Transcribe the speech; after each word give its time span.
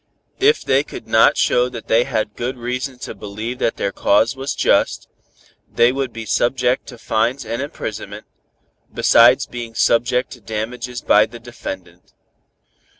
If 0.39 0.63
they 0.65 0.83
could 0.83 1.07
not 1.07 1.37
show 1.37 1.69
that 1.69 1.87
they 1.87 2.05
had 2.05 2.35
good 2.35 2.57
reason 2.57 2.97
to 3.05 3.13
believe 3.13 3.59
that 3.59 3.77
their 3.77 3.91
cause 3.91 4.35
was 4.35 4.55
just, 4.55 5.07
they 5.71 5.91
would 5.91 6.11
be 6.11 6.25
subject 6.25 6.87
to 6.87 6.97
fines 6.97 7.45
and 7.45 7.61
imprisonment, 7.61 8.25
besides 8.91 9.45
being 9.45 9.75
subject 9.75 10.31
to 10.31 10.41
damages 10.41 11.01
by 11.01 11.27
the 11.27 11.39
defendant. 11.39 12.13